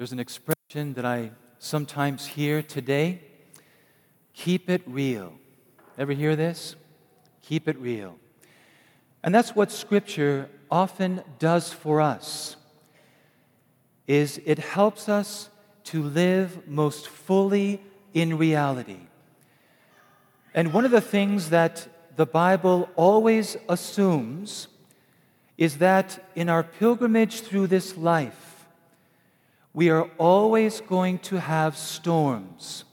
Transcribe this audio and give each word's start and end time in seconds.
There's 0.00 0.12
an 0.12 0.18
expression 0.18 0.94
that 0.94 1.04
I 1.04 1.32
sometimes 1.58 2.24
hear 2.24 2.62
today 2.62 3.20
keep 4.32 4.70
it 4.70 4.80
real. 4.86 5.34
Ever 5.98 6.14
hear 6.14 6.36
this? 6.36 6.74
Keep 7.42 7.68
it 7.68 7.78
real. 7.78 8.16
And 9.22 9.34
that's 9.34 9.54
what 9.54 9.70
Scripture 9.70 10.48
often 10.70 11.22
does 11.38 11.70
for 11.70 12.00
us 12.00 12.56
is 14.06 14.40
it 14.46 14.58
helps 14.58 15.06
us 15.06 15.50
to 15.84 16.02
live 16.02 16.66
most 16.66 17.06
fully 17.06 17.82
in 18.14 18.38
reality. 18.38 19.00
And 20.54 20.72
one 20.72 20.86
of 20.86 20.92
the 20.92 21.02
things 21.02 21.50
that 21.50 21.86
the 22.16 22.24
Bible 22.24 22.88
always 22.96 23.58
assumes 23.68 24.68
is 25.58 25.76
that 25.76 26.24
in 26.34 26.48
our 26.48 26.62
pilgrimage 26.62 27.42
through 27.42 27.66
this 27.66 27.98
life, 27.98 28.49
we 29.72 29.88
are 29.90 30.10
always 30.18 30.80
going 30.80 31.18
to 31.18 31.38
have 31.38 31.76
storms. 31.76 32.84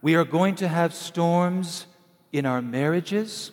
We 0.00 0.14
are 0.14 0.24
going 0.24 0.54
to 0.56 0.68
have 0.68 0.94
storms 0.94 1.86
in 2.32 2.46
our 2.46 2.62
marriages. 2.62 3.50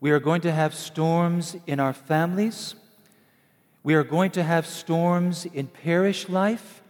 We 0.00 0.10
are 0.12 0.20
going 0.20 0.42
to 0.42 0.52
have 0.52 0.74
storms 0.74 1.56
in 1.66 1.80
our 1.80 1.92
families. 1.92 2.76
We 3.82 3.94
are 3.94 4.04
going 4.04 4.30
to 4.32 4.42
have 4.42 4.66
storms 4.66 5.46
in 5.46 5.66
parish 5.66 6.28
life. 6.28 6.82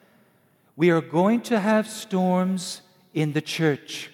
We 0.77 0.91
are 0.91 1.01
going 1.01 1.41
to 1.43 1.59
have 1.59 1.89
storms 1.89 2.83
in 3.15 3.33
the 3.33 3.41
church. 3.41 4.11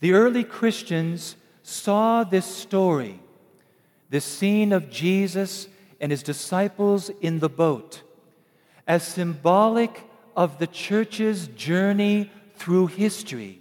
The 0.00 0.12
early 0.12 0.44
Christians 0.44 1.36
saw 1.62 2.22
this 2.22 2.46
story, 2.46 3.20
this 4.10 4.24
scene 4.24 4.72
of 4.72 4.90
Jesus 4.90 5.66
and 6.00 6.12
his 6.12 6.22
disciples 6.22 7.10
in 7.20 7.40
the 7.40 7.48
boat, 7.48 8.02
as 8.88 9.06
symbolic 9.06 10.02
of 10.34 10.58
the 10.58 10.66
church's 10.66 11.46
journey 11.48 12.30
through 12.56 12.86
history 12.86 13.60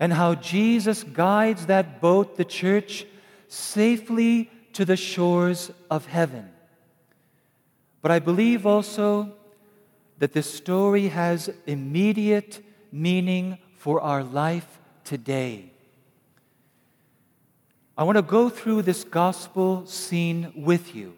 and 0.00 0.12
how 0.12 0.34
Jesus 0.34 1.04
guides 1.04 1.66
that 1.66 2.00
boat, 2.00 2.36
the 2.36 2.44
church, 2.44 3.06
safely 3.46 4.50
to 4.72 4.84
the 4.84 4.96
shores 4.96 5.70
of 5.90 6.06
heaven. 6.06 6.50
But 8.00 8.10
I 8.10 8.18
believe 8.18 8.66
also 8.66 9.32
that 10.18 10.32
this 10.32 10.52
story 10.52 11.08
has 11.08 11.50
immediate 11.66 12.64
meaning 12.90 13.58
for 13.76 14.00
our 14.00 14.24
life 14.24 14.80
today. 15.04 15.70
I 17.96 18.04
want 18.04 18.16
to 18.16 18.22
go 18.22 18.48
through 18.48 18.82
this 18.82 19.04
gospel 19.04 19.86
scene 19.86 20.52
with 20.56 20.94
you 20.94 21.14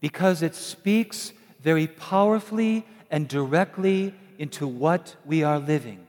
because 0.00 0.42
it 0.42 0.54
speaks 0.54 1.32
very 1.62 1.86
powerfully 1.86 2.86
and 3.10 3.28
directly 3.28 4.14
into 4.38 4.66
what 4.66 5.16
we 5.24 5.42
are 5.42 5.58
living. 5.58 6.06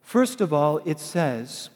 First 0.00 0.40
of 0.40 0.52
all, 0.52 0.78
it 0.84 1.00
says, 1.00 1.70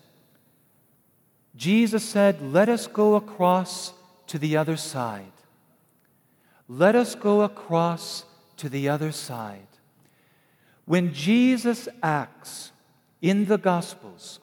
Jesus 1.56 2.04
said, 2.04 2.40
Let 2.40 2.68
us 2.68 2.86
go 2.86 3.14
across 3.14 3.92
to 4.28 4.38
the 4.38 4.56
other 4.56 4.76
side. 4.76 5.32
Let 6.68 6.94
us 6.94 7.14
go 7.14 7.42
across 7.42 8.24
to 8.56 8.68
the 8.68 8.88
other 8.88 9.12
side. 9.12 9.66
When 10.84 11.12
Jesus 11.12 11.88
acts 12.02 12.72
in 13.20 13.44
the 13.46 13.58
Gospels, 13.58 14.40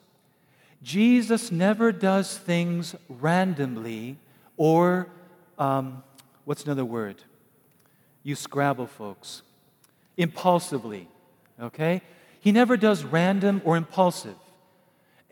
Jesus 0.82 1.50
never 1.50 1.92
does 1.92 2.38
things 2.38 2.94
randomly 3.08 4.18
or, 4.56 5.08
um, 5.58 6.02
what's 6.44 6.64
another 6.64 6.84
word? 6.84 7.22
You 8.22 8.34
Scrabble 8.34 8.86
folks 8.86 9.42
impulsively, 10.16 11.08
okay? 11.60 12.02
He 12.40 12.52
never 12.52 12.76
does 12.76 13.04
random 13.04 13.62
or 13.64 13.76
impulsive. 13.76 14.36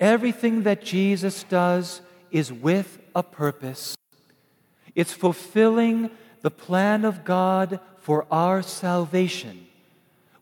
Everything 0.00 0.62
that 0.62 0.82
Jesus 0.82 1.42
does 1.44 2.00
is 2.30 2.52
with 2.52 2.98
a 3.14 3.22
purpose. 3.22 3.96
It's 4.94 5.12
fulfilling 5.12 6.10
the 6.40 6.50
plan 6.50 7.04
of 7.04 7.24
God 7.24 7.80
for 8.00 8.26
our 8.30 8.62
salvation, 8.62 9.66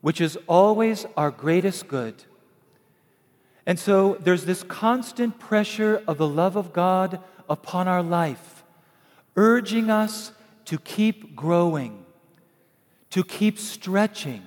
which 0.00 0.20
is 0.20 0.38
always 0.46 1.06
our 1.16 1.32
greatest 1.32 1.88
good. 1.88 2.22
And 3.66 3.78
so 3.78 4.16
there's 4.20 4.44
this 4.44 4.62
constant 4.62 5.40
pressure 5.40 6.02
of 6.06 6.18
the 6.18 6.28
love 6.28 6.54
of 6.54 6.72
God 6.72 7.18
upon 7.48 7.88
our 7.88 8.02
life, 8.02 8.62
urging 9.34 9.90
us 9.90 10.30
to 10.66 10.78
keep 10.78 11.34
growing 11.34 12.05
to 13.10 13.24
keep 13.24 13.58
stretching, 13.58 14.42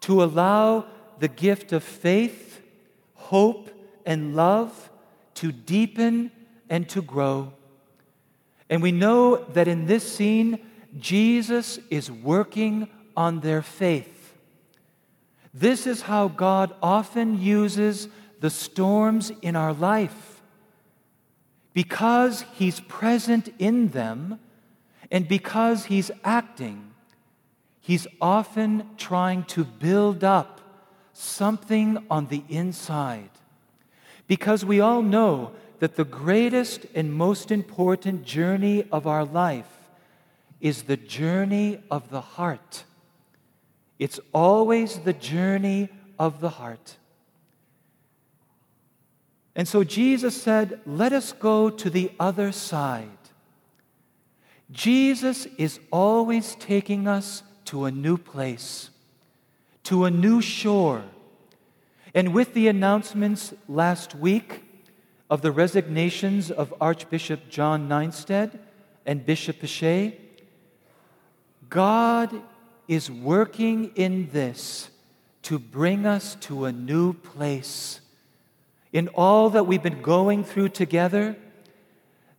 to 0.00 0.22
allow 0.22 0.86
the 1.18 1.28
gift 1.28 1.72
of 1.72 1.82
faith, 1.82 2.60
hope, 3.14 3.70
and 4.04 4.36
love 4.36 4.90
to 5.34 5.52
deepen 5.52 6.30
and 6.68 6.88
to 6.88 7.02
grow. 7.02 7.52
And 8.68 8.82
we 8.82 8.92
know 8.92 9.36
that 9.36 9.68
in 9.68 9.86
this 9.86 10.10
scene, 10.10 10.58
Jesus 10.98 11.78
is 11.90 12.10
working 12.10 12.88
on 13.16 13.40
their 13.40 13.62
faith. 13.62 14.34
This 15.54 15.86
is 15.86 16.02
how 16.02 16.28
God 16.28 16.74
often 16.82 17.40
uses 17.40 18.08
the 18.40 18.50
storms 18.50 19.32
in 19.42 19.56
our 19.56 19.72
life. 19.72 20.42
Because 21.72 22.44
He's 22.54 22.80
present 22.80 23.48
in 23.58 23.88
them 23.88 24.38
and 25.10 25.28
because 25.28 25.86
He's 25.86 26.10
acting, 26.24 26.92
He's 27.86 28.08
often 28.20 28.90
trying 28.96 29.44
to 29.44 29.62
build 29.62 30.24
up 30.24 30.60
something 31.12 32.04
on 32.10 32.26
the 32.26 32.42
inside. 32.48 33.30
Because 34.26 34.64
we 34.64 34.80
all 34.80 35.02
know 35.02 35.52
that 35.78 35.94
the 35.94 36.04
greatest 36.04 36.84
and 36.96 37.14
most 37.14 37.52
important 37.52 38.24
journey 38.24 38.88
of 38.90 39.06
our 39.06 39.24
life 39.24 39.70
is 40.60 40.82
the 40.82 40.96
journey 40.96 41.78
of 41.88 42.10
the 42.10 42.20
heart. 42.20 42.82
It's 44.00 44.18
always 44.34 44.98
the 44.98 45.12
journey 45.12 45.88
of 46.18 46.40
the 46.40 46.50
heart. 46.50 46.96
And 49.54 49.68
so 49.68 49.84
Jesus 49.84 50.42
said, 50.42 50.80
Let 50.86 51.12
us 51.12 51.32
go 51.32 51.70
to 51.70 51.88
the 51.88 52.10
other 52.18 52.50
side. 52.50 53.10
Jesus 54.72 55.46
is 55.56 55.78
always 55.92 56.56
taking 56.56 57.06
us 57.06 57.44
to 57.66 57.84
a 57.84 57.90
new 57.90 58.16
place, 58.16 58.90
to 59.84 60.04
a 60.04 60.10
new 60.10 60.40
shore. 60.40 61.04
And 62.14 62.32
with 62.32 62.54
the 62.54 62.68
announcements 62.68 63.52
last 63.68 64.14
week 64.14 64.62
of 65.28 65.42
the 65.42 65.52
resignations 65.52 66.50
of 66.50 66.72
Archbishop 66.80 67.48
John 67.48 67.88
Nienstedt 67.88 68.58
and 69.04 69.26
Bishop 69.26 69.60
Piché, 69.60 70.16
God 71.68 72.42
is 72.88 73.10
working 73.10 73.92
in 73.96 74.30
this 74.30 74.90
to 75.42 75.58
bring 75.58 76.06
us 76.06 76.36
to 76.36 76.64
a 76.64 76.72
new 76.72 77.12
place. 77.12 78.00
In 78.92 79.08
all 79.08 79.50
that 79.50 79.66
we've 79.66 79.82
been 79.82 80.02
going 80.02 80.44
through 80.44 80.70
together, 80.70 81.36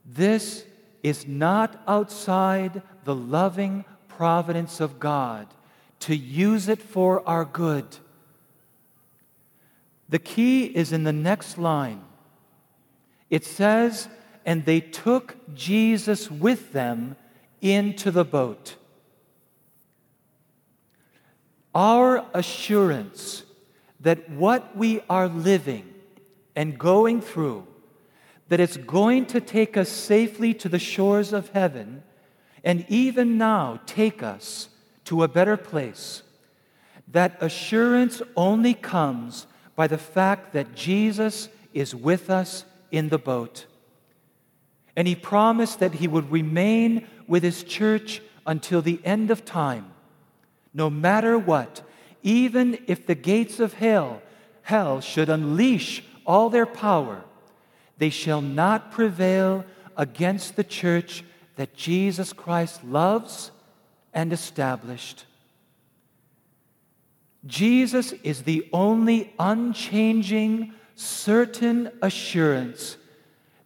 this 0.05 0.65
is 1.03 1.27
not 1.27 1.81
outside 1.87 2.81
the 3.03 3.15
loving 3.15 3.85
providence 4.17 4.81
of 4.81 4.99
God 4.99 5.47
to 5.99 6.15
use 6.15 6.67
it 6.67 6.81
for 6.81 7.27
our 7.29 7.45
good. 7.45 7.85
The 10.09 10.19
key 10.19 10.65
is 10.65 10.91
in 10.91 11.03
the 11.03 11.13
next 11.13 11.57
line. 11.57 12.01
It 13.29 13.45
says, 13.45 14.09
And 14.45 14.65
they 14.65 14.79
took 14.79 15.35
Jesus 15.53 16.31
with 16.31 16.71
them 16.71 17.15
into 17.61 18.09
the 18.11 18.25
boat. 18.25 18.75
Our 21.75 22.25
assurance 22.33 23.43
that 23.99 24.29
what 24.29 24.75
we 24.75 25.01
are 25.09 25.27
living 25.27 25.93
and 26.55 26.77
going 26.79 27.21
through, 27.21 27.67
that 28.47 28.59
it's 28.59 28.77
going 28.77 29.25
to 29.27 29.41
take 29.41 29.77
us 29.77 29.89
safely 29.89 30.53
to 30.55 30.69
the 30.69 30.79
shores 30.79 31.33
of 31.33 31.49
heaven, 31.49 32.03
and 32.67 32.85
even 32.89 33.37
now 33.37 33.79
take 33.85 34.21
us 34.21 34.67
to 35.05 35.23
a 35.23 35.27
better 35.29 35.55
place. 35.55 36.21
That 37.07 37.41
assurance 37.41 38.21
only 38.35 38.73
comes 38.73 39.47
by 39.77 39.87
the 39.87 39.97
fact 39.97 40.51
that 40.51 40.75
Jesus 40.75 41.47
is 41.73 41.95
with 41.95 42.29
us 42.29 42.65
in 42.91 43.07
the 43.07 43.17
boat. 43.17 43.67
And 44.97 45.07
he 45.07 45.15
promised 45.15 45.79
that 45.79 45.93
he 45.93 46.09
would 46.09 46.29
remain 46.29 47.07
with 47.25 47.41
his 47.41 47.63
church 47.63 48.21
until 48.45 48.81
the 48.81 48.99
end 49.05 49.31
of 49.31 49.45
time, 49.45 49.89
no 50.73 50.89
matter 50.89 51.39
what, 51.39 51.83
even 52.21 52.79
if 52.85 53.05
the 53.05 53.15
gates 53.15 53.61
of 53.61 53.75
hell, 53.75 54.21
hell 54.63 54.99
should 54.99 55.29
unleash 55.29 56.03
all 56.25 56.49
their 56.49 56.65
power, 56.65 57.23
they 57.97 58.09
shall 58.09 58.41
not 58.41 58.91
prevail 58.91 59.63
against 59.95 60.57
the 60.57 60.65
church 60.65 61.23
that 61.57 61.75
Jesus 61.75 62.33
Christ 62.33 62.83
loves 62.83 63.51
and 64.13 64.31
established. 64.31 65.25
Jesus 67.45 68.13
is 68.23 68.43
the 68.43 68.67
only 68.73 69.33
unchanging, 69.37 70.73
certain 70.95 71.91
assurance 72.01 72.97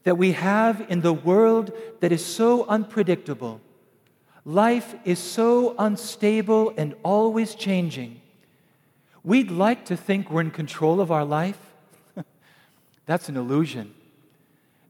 that 0.03 0.17
we 0.17 0.31
have 0.31 0.85
in 0.89 1.01
the 1.01 1.13
world 1.13 1.71
that 1.99 2.11
is 2.11 2.25
so 2.25 2.65
unpredictable. 2.65 3.61
Life 4.43 4.95
is 5.05 5.19
so 5.19 5.75
unstable 5.77 6.73
and 6.75 6.95
always 7.03 7.53
changing. 7.53 8.19
We'd 9.23 9.51
like 9.51 9.85
to 9.85 9.97
think 9.97 10.31
we're 10.31 10.41
in 10.41 10.51
control 10.51 10.99
of 10.99 11.11
our 11.11 11.25
life. 11.25 11.59
That's 13.05 13.29
an 13.29 13.37
illusion. 13.37 13.93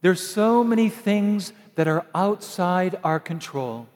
There's 0.01 0.25
so 0.25 0.63
many 0.63 0.89
things 0.89 1.53
that 1.75 1.87
are 1.87 2.05
outside 2.13 2.99
our 3.03 3.19
control. 3.19 3.87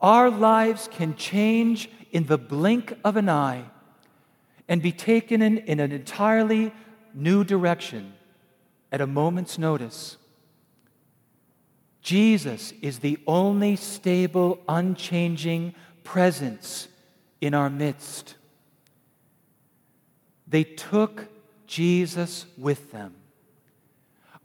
Our 0.00 0.30
lives 0.30 0.88
can 0.90 1.16
change 1.16 1.90
in 2.12 2.26
the 2.26 2.38
blink 2.38 2.96
of 3.04 3.16
an 3.16 3.28
eye 3.28 3.64
and 4.68 4.80
be 4.80 4.92
taken 4.92 5.42
in, 5.42 5.58
in 5.58 5.80
an 5.80 5.92
entirely 5.92 6.72
new 7.14 7.42
direction 7.42 8.12
at 8.92 9.00
a 9.00 9.06
moment's 9.06 9.58
notice. 9.58 10.16
Jesus 12.00 12.72
is 12.80 13.00
the 13.00 13.18
only 13.26 13.76
stable, 13.76 14.60
unchanging 14.68 15.74
presence 16.04 16.88
in 17.40 17.54
our 17.54 17.68
midst. 17.68 18.36
They 20.46 20.64
took 20.64 21.26
Jesus 21.66 22.46
with 22.56 22.92
them. 22.92 23.14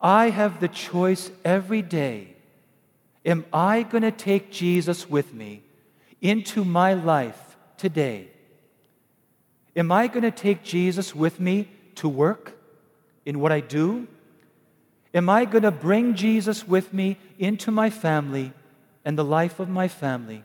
I 0.03 0.31
have 0.31 0.59
the 0.59 0.67
choice 0.67 1.31
every 1.45 1.81
day. 1.81 2.35
Am 3.25 3.45
I 3.53 3.83
going 3.83 4.01
to 4.01 4.11
take 4.11 4.51
Jesus 4.51 5.09
with 5.09 5.33
me 5.33 5.63
into 6.21 6.65
my 6.65 6.93
life 6.93 7.55
today? 7.77 8.27
Am 9.77 9.93
I 9.93 10.07
going 10.07 10.23
to 10.23 10.31
take 10.31 10.61
Jesus 10.61 11.15
with 11.15 11.39
me 11.39 11.69
to 11.95 12.09
work 12.09 12.57
in 13.25 13.39
what 13.39 13.53
I 13.53 13.61
do? 13.61 14.07
Am 15.13 15.29
I 15.29 15.45
going 15.45 15.63
to 15.63 15.71
bring 15.71 16.15
Jesus 16.15 16.67
with 16.67 16.93
me 16.93 17.17
into 17.39 17.71
my 17.71 17.89
family 17.89 18.51
and 19.05 19.17
the 19.17 19.23
life 19.23 19.59
of 19.61 19.69
my 19.69 19.87
family? 19.87 20.43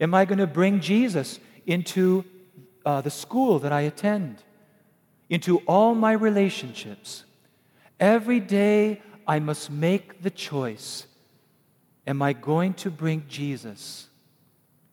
Am 0.00 0.12
I 0.12 0.26
going 0.26 0.38
to 0.38 0.46
bring 0.46 0.80
Jesus 0.80 1.40
into 1.66 2.24
uh, 2.84 3.00
the 3.00 3.10
school 3.10 3.58
that 3.60 3.72
I 3.72 3.82
attend, 3.82 4.42
into 5.30 5.58
all 5.60 5.94
my 5.94 6.12
relationships? 6.12 7.24
Every 7.98 8.40
day 8.40 9.00
I 9.26 9.38
must 9.38 9.70
make 9.70 10.22
the 10.22 10.30
choice 10.30 11.06
Am 12.06 12.20
I 12.20 12.34
going 12.34 12.74
to 12.74 12.90
bring 12.90 13.24
Jesus? 13.28 14.08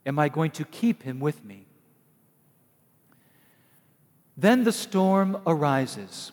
Am 0.05 0.17
I 0.17 0.29
going 0.29 0.51
to 0.51 0.65
keep 0.65 1.03
him 1.03 1.19
with 1.19 1.43
me? 1.43 1.65
Then 4.37 4.63
the 4.63 4.71
storm 4.71 5.37
arises, 5.45 6.31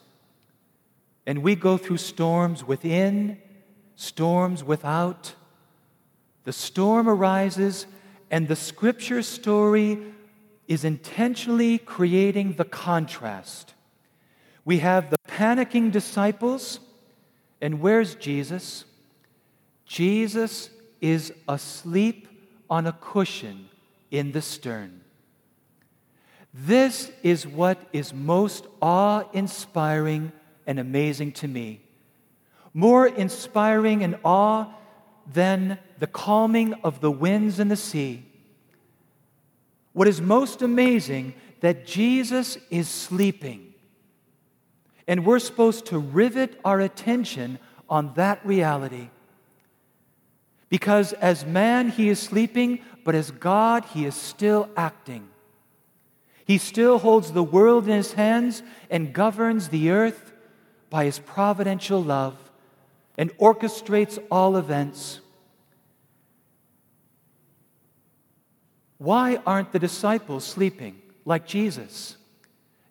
and 1.26 1.42
we 1.42 1.56
go 1.56 1.76
through 1.76 1.98
storms 1.98 2.64
within, 2.64 3.38
storms 3.96 4.62
without. 4.62 5.34
The 6.44 6.52
storm 6.52 7.08
arises, 7.08 7.86
and 8.30 8.46
the 8.46 8.56
scripture 8.56 9.22
story 9.22 9.98
is 10.68 10.84
intentionally 10.84 11.78
creating 11.78 12.52
the 12.54 12.64
contrast. 12.64 13.74
We 14.64 14.78
have 14.78 15.10
the 15.10 15.17
panicking 15.38 15.93
disciples, 15.93 16.81
and 17.61 17.81
where's 17.81 18.17
Jesus? 18.17 18.85
Jesus 19.87 20.70
is 21.00 21.32
asleep 21.49 22.26
on 22.69 22.88
a 22.88 22.93
cushion 22.93 23.69
in 24.11 24.32
the 24.32 24.43
stern. 24.43 25.00
This 26.52 27.12
is 27.23 27.46
what 27.46 27.79
is 27.93 28.12
most 28.12 28.67
awe 28.82 29.23
inspiring 29.32 30.32
and 30.67 30.81
amazing 30.81 31.31
to 31.32 31.46
me. 31.46 31.82
More 32.75 33.06
inspiring 33.06 34.02
and 34.02 34.19
awe 34.25 34.67
than 35.32 35.79
the 36.00 36.08
calming 36.08 36.75
of 36.82 37.00
the 37.00 37.12
winds 37.12 37.61
and 37.61 37.70
the 37.70 37.76
sea. 37.76 38.25
What 39.93 40.08
is 40.08 40.20
most 40.20 40.62
amazing 40.62 41.35
that 41.61 41.87
Jesus 41.87 42.58
is 42.70 42.88
sleeping. 42.88 43.67
And 45.08 45.25
we're 45.25 45.38
supposed 45.38 45.87
to 45.87 45.99
rivet 45.99 46.60
our 46.64 46.81
attention 46.81 47.58
on 47.88 48.12
that 48.14 48.44
reality. 48.44 49.08
Because 50.69 51.14
as 51.14 51.46
man, 51.46 51.88
he 51.88 52.10
is 52.10 52.20
sleeping, 52.20 52.81
but 53.05 53.14
as 53.14 53.31
God, 53.31 53.87
he 53.87 54.05
is 54.05 54.14
still 54.14 54.69
acting. 54.76 55.26
He 56.44 56.58
still 56.58 56.99
holds 56.99 57.32
the 57.32 57.43
world 57.43 57.88
in 57.88 57.94
his 57.94 58.12
hands 58.12 58.62
and 58.90 59.14
governs 59.14 59.69
the 59.69 59.90
earth 59.90 60.32
by 60.90 61.06
his 61.06 61.19
providential 61.19 62.02
love 62.02 62.37
and 63.16 63.31
orchestrates 63.38 64.22
all 64.31 64.58
events. 64.58 65.20
Why 68.99 69.37
aren't 69.46 69.72
the 69.72 69.78
disciples 69.78 70.44
sleeping 70.44 71.00
like 71.25 71.46
Jesus? 71.46 72.16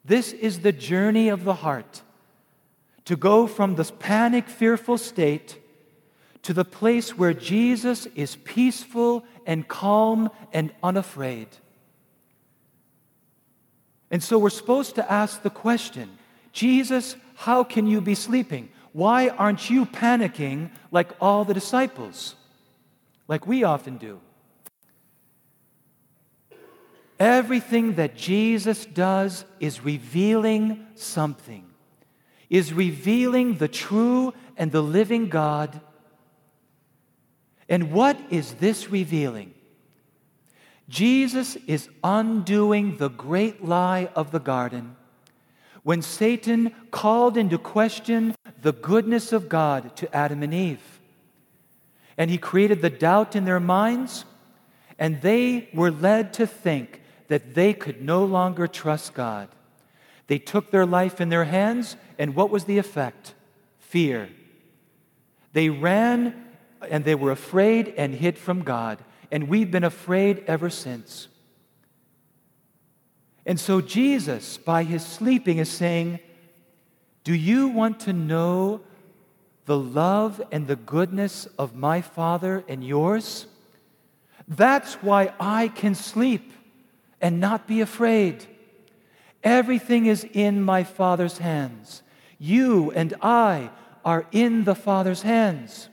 This 0.03 0.33
is 0.33 0.61
the 0.61 0.71
journey 0.71 1.29
of 1.29 1.43
the 1.43 1.55
heart 1.55 2.01
to 3.07 3.15
go 3.15 3.47
from 3.47 3.75
this 3.75 3.89
panic, 3.99 4.49
fearful 4.49 4.97
state 4.97 5.57
to 6.43 6.53
the 6.53 6.65
place 6.65 7.17
where 7.17 7.33
Jesus 7.33 8.05
is 8.15 8.35
peaceful 8.35 9.23
and 9.45 9.65
calm 9.65 10.29
and 10.51 10.73
unafraid. 10.83 11.47
And 14.11 14.21
so 14.21 14.37
we're 14.37 14.49
supposed 14.49 14.95
to 14.95 15.09
ask 15.09 15.41
the 15.41 15.49
question 15.49 16.17
Jesus, 16.51 17.15
how 17.35 17.63
can 17.63 17.87
you 17.87 18.01
be 18.01 18.13
sleeping? 18.13 18.67
Why 18.91 19.29
aren't 19.29 19.69
you 19.69 19.85
panicking 19.85 20.69
like 20.91 21.09
all 21.21 21.45
the 21.45 21.53
disciples, 21.53 22.35
like 23.29 23.47
we 23.47 23.63
often 23.63 23.97
do? 23.97 24.19
Everything 27.19 27.93
that 27.93 28.17
Jesus 28.17 28.85
does 28.85 29.45
is 29.61 29.85
revealing 29.85 30.87
something, 30.95 31.66
is 32.49 32.73
revealing 32.73 33.57
the 33.57 33.67
true 33.67 34.33
and 34.55 34.71
the 34.71 34.81
living 34.81 35.29
God. 35.29 35.81
And 37.69 37.91
what 37.91 38.17
is 38.29 38.55
this 38.55 38.89
revealing? 38.89 39.53
Jesus 40.89 41.57
is 41.67 41.89
undoing 42.03 42.97
the 42.97 43.09
great 43.09 43.63
lie 43.63 44.09
of 44.15 44.31
the 44.31 44.39
garden 44.39 44.95
when 45.83 46.01
Satan 46.01 46.73
called 46.91 47.37
into 47.37 47.57
question 47.57 48.35
the 48.61 48.73
goodness 48.73 49.31
of 49.31 49.47
God 49.47 49.95
to 49.95 50.13
Adam 50.13 50.43
and 50.43 50.53
Eve. 50.53 50.99
And 52.17 52.29
he 52.29 52.37
created 52.37 52.81
the 52.81 52.89
doubt 52.89 53.37
in 53.37 53.45
their 53.45 53.61
minds, 53.61 54.25
and 54.99 55.21
they 55.21 55.69
were 55.73 55.91
led 55.91 56.33
to 56.33 56.45
think 56.45 57.01
that 57.29 57.53
they 57.53 57.73
could 57.73 58.01
no 58.01 58.25
longer 58.25 58.67
trust 58.67 59.13
God. 59.13 59.47
They 60.27 60.39
took 60.39 60.71
their 60.71 60.85
life 60.85 61.19
in 61.19 61.29
their 61.29 61.45
hands, 61.45 61.95
and 62.19 62.35
what 62.35 62.49
was 62.49 62.65
the 62.65 62.77
effect? 62.77 63.33
Fear. 63.79 64.29
They 65.53 65.69
ran 65.69 66.45
and 66.89 67.03
they 67.03 67.15
were 67.15 67.31
afraid 67.31 67.93
and 67.97 68.13
hid 68.13 68.37
from 68.37 68.63
God 68.63 68.99
and 69.31 69.47
we've 69.47 69.71
been 69.71 69.83
afraid 69.83 70.43
ever 70.47 70.69
since. 70.69 71.27
And 73.45 73.59
so 73.59 73.81
Jesus, 73.81 74.57
by 74.57 74.83
his 74.83 75.05
sleeping, 75.05 75.57
is 75.57 75.69
saying, 75.69 76.19
Do 77.23 77.33
you 77.33 77.69
want 77.69 78.01
to 78.01 78.13
know 78.13 78.81
the 79.65 79.77
love 79.77 80.41
and 80.51 80.67
the 80.67 80.75
goodness 80.75 81.45
of 81.57 81.75
my 81.75 82.01
Father 82.01 82.63
and 82.67 82.83
yours? 82.85 83.47
That's 84.47 84.95
why 84.95 85.33
I 85.39 85.69
can 85.69 85.95
sleep 85.95 86.53
and 87.21 87.39
not 87.39 87.67
be 87.67 87.81
afraid. 87.81 88.45
Everything 89.47 90.07
is 90.07 90.25
in 90.33 90.61
my 90.61 90.83
Father's 90.83 91.37
hands. 91.37 92.03
You 92.37 92.91
and 92.91 93.13
I 93.21 93.69
are 94.03 94.25
in 94.33 94.65
the 94.65 94.75
Father's 94.75 95.21
hands. 95.21 95.87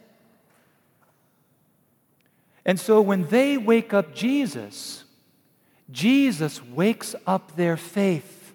And 2.65 2.81
so 2.81 3.01
when 3.01 3.29
they 3.29 3.57
wake 3.57 3.95
up 3.95 4.13
Jesus, 4.13 5.05
Jesus 5.89 6.65
wakes 6.65 7.15
up 7.29 7.55
their 7.55 7.77
faith. 7.77 8.53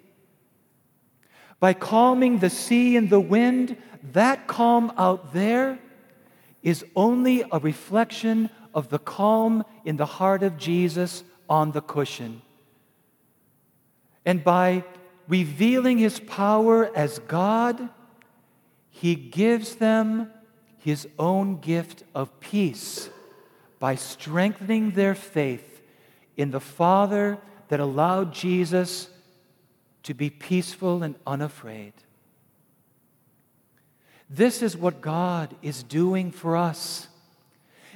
By 1.60 1.72
calming 1.72 2.40
the 2.40 2.50
sea 2.50 2.98
and 2.98 3.08
the 3.08 3.20
wind, 3.20 3.78
that 4.12 4.46
calm 4.48 4.92
out 4.98 5.32
there 5.32 5.78
is 6.62 6.84
only 6.94 7.42
a 7.50 7.58
reflection 7.58 8.50
of 8.74 8.90
the 8.90 8.98
calm 8.98 9.64
in 9.86 9.96
the 9.96 10.04
heart 10.04 10.42
of 10.42 10.58
Jesus 10.58 11.24
on 11.48 11.72
the 11.72 11.80
cushion. 11.80 12.42
And 14.24 14.44
by 14.44 14.84
revealing 15.28 15.98
his 15.98 16.20
power 16.20 16.94
as 16.96 17.18
God, 17.20 17.88
he 18.90 19.14
gives 19.14 19.76
them 19.76 20.30
his 20.78 21.08
own 21.18 21.60
gift 21.60 22.02
of 22.14 22.40
peace 22.40 23.10
by 23.78 23.94
strengthening 23.94 24.90
their 24.90 25.14
faith 25.14 25.82
in 26.36 26.50
the 26.50 26.60
Father 26.60 27.38
that 27.68 27.80
allowed 27.80 28.32
Jesus 28.32 29.08
to 30.02 30.14
be 30.14 30.30
peaceful 30.30 31.02
and 31.02 31.14
unafraid. 31.26 31.92
This 34.28 34.62
is 34.62 34.76
what 34.76 35.00
God 35.00 35.54
is 35.60 35.82
doing 35.82 36.30
for 36.30 36.56
us. 36.56 37.08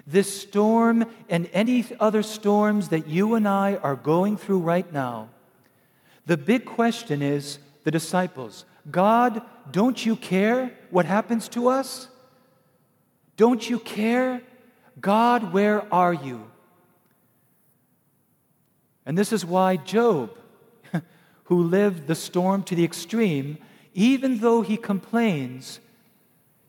This 0.07 0.43
storm 0.43 1.07
and 1.29 1.49
any 1.53 1.85
other 1.99 2.23
storms 2.23 2.89
that 2.89 3.07
you 3.07 3.35
and 3.35 3.49
I 3.49 3.77
are 3.77 3.97
going 3.97 4.37
through 4.37 4.59
right 4.59 4.91
now, 4.93 5.31
the 6.27 6.37
big 6.37 6.65
question 6.65 7.23
is 7.23 7.59
the 7.85 7.91
disciples 7.91 8.65
God, 8.91 9.43
don't 9.71 10.05
you 10.05 10.17
care 10.17 10.73
what 10.91 11.07
happens 11.07 11.49
to 11.51 11.69
us? 11.69 12.09
Don't 13.37 13.69
you 13.69 13.79
care? 13.79 14.43
God, 15.01 15.53
where 15.53 15.93
are 15.93 16.13
you? 16.13 16.51
And 19.07 19.19
this 19.19 19.33
is 19.33 19.45
why 19.45 19.77
Job, 19.77 20.37
who 21.45 21.63
lived 21.63 22.07
the 22.07 22.15
storm 22.15 22.63
to 22.65 22.75
the 22.75 22.85
extreme, 22.85 23.59
even 23.93 24.39
though 24.39 24.63
he 24.63 24.77
complains, 24.77 25.81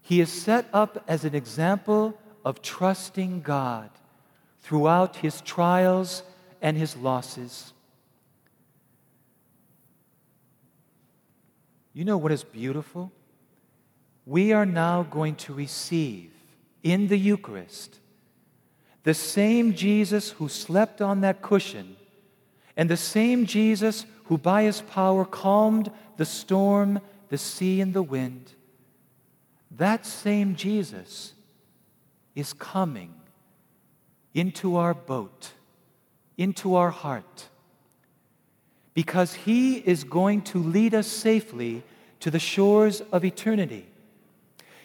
he 0.02 0.22
is 0.22 0.32
set 0.32 0.68
up 0.74 1.04
as 1.08 1.26
an 1.26 1.36
example 1.36 2.18
of 2.44 2.62
trusting 2.62 3.42
God 3.42 3.90
throughout 4.62 5.18
his 5.18 5.42
trials 5.42 6.24
and 6.62 6.78
his 6.78 6.96
losses. 6.96 7.74
You 11.96 12.04
know 12.04 12.18
what 12.18 12.34
is 12.34 12.44
beautiful? 12.44 13.10
We 14.26 14.52
are 14.52 14.66
now 14.66 15.04
going 15.04 15.36
to 15.38 15.54
receive 15.54 16.30
in 16.84 17.08
the 17.08 17.18
Eucharist 17.18 18.00
the 19.04 19.14
same 19.14 19.74
Jesus 19.74 20.32
who 20.32 20.50
slept 20.50 21.02
on 21.02 21.22
that 21.22 21.42
cushion 21.42 21.96
and 22.76 22.90
the 22.90 22.98
same 22.98 23.46
Jesus 23.46 24.06
who 24.26 24.38
by 24.38 24.64
his 24.64 24.82
power 24.82 25.24
calmed 25.24 25.90
the 26.18 26.26
storm, 26.26 27.00
the 27.30 27.38
sea, 27.38 27.80
and 27.80 27.94
the 27.94 28.04
wind. 28.04 28.52
That 29.72 30.06
same 30.06 30.56
Jesus 30.56 31.34
is 32.36 32.52
coming 32.52 33.14
into 34.34 34.76
our 34.76 34.94
boat, 34.94 35.52
into 36.38 36.76
our 36.76 36.90
heart 36.90 37.48
because 38.96 39.36
He 39.36 39.76
is 39.76 40.04
going 40.04 40.42
to 40.42 40.58
lead 40.58 40.96
us 40.96 41.06
safely 41.06 41.84
to 42.22 42.32
the 42.32 42.40
shores 42.40 43.02
of 43.12 43.24
eternity. 43.24 43.86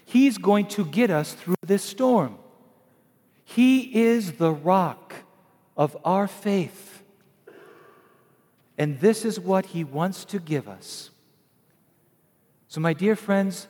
He's 0.04 0.36
going 0.36 0.66
to 0.66 0.84
get 0.84 1.10
us 1.10 1.32
through 1.32 1.54
this 1.62 1.82
storm. 1.82 2.36
He 3.44 4.02
is 4.02 4.32
the 4.32 4.52
rock 4.52 5.14
of 5.76 5.96
our 6.04 6.26
faith. 6.26 7.02
And 8.76 8.98
this 8.98 9.24
is 9.24 9.38
what 9.38 9.66
He 9.66 9.84
wants 9.84 10.24
to 10.26 10.40
give 10.40 10.68
us. 10.68 11.10
So, 12.66 12.80
my 12.80 12.92
dear 12.92 13.14
friends, 13.14 13.68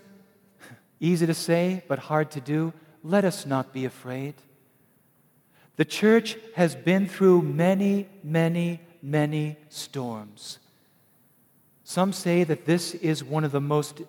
easy 1.00 1.26
to 1.26 1.34
say, 1.34 1.82
but 1.86 1.98
hard 1.98 2.30
to 2.32 2.40
do, 2.40 2.72
let 3.02 3.24
us 3.24 3.44
not 3.44 3.72
be 3.72 3.84
afraid. 3.84 4.34
The 5.76 5.84
church 5.84 6.36
has 6.56 6.74
been 6.74 7.06
through 7.06 7.42
many, 7.42 8.08
many 8.22 8.80
many 9.02 9.56
storms. 9.68 10.58
Some 11.84 12.12
say 12.12 12.44
that 12.44 12.66
this 12.66 12.94
is 12.94 13.24
one 13.24 13.44
of 13.44 13.52
the 13.52 13.60
most 13.60 14.02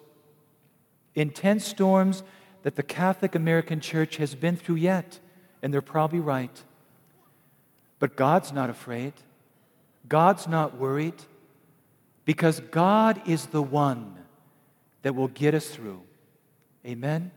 intense 1.15 1.65
storms 1.65 2.23
that 2.63 2.75
the 2.75 2.83
Catholic 2.83 3.35
American 3.35 3.79
Church 3.79 4.17
has 4.17 4.35
been 4.35 4.55
through 4.55 4.75
yet, 4.75 5.19
and 5.61 5.73
they're 5.73 5.81
probably 5.81 6.19
right. 6.19 6.63
But 7.99 8.15
God's 8.15 8.51
not 8.51 8.69
afraid. 8.69 9.13
God's 10.07 10.47
not 10.47 10.77
worried 10.77 11.15
because 12.25 12.59
God 12.59 13.21
is 13.27 13.47
the 13.47 13.61
one 13.61 14.15
that 15.01 15.15
will 15.15 15.27
get 15.27 15.53
us 15.53 15.67
through. 15.69 16.01
Amen. 16.85 17.31